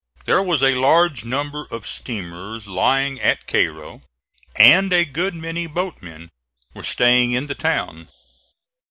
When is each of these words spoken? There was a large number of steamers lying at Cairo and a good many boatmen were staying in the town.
There 0.25 0.41
was 0.41 0.63
a 0.63 0.73
large 0.81 1.25
number 1.25 1.67
of 1.69 1.85
steamers 1.87 2.67
lying 2.67 3.19
at 3.21 3.45
Cairo 3.45 4.01
and 4.55 4.91
a 4.91 5.05
good 5.05 5.35
many 5.35 5.67
boatmen 5.67 6.31
were 6.73 6.81
staying 6.83 7.33
in 7.33 7.45
the 7.45 7.53
town. 7.53 8.07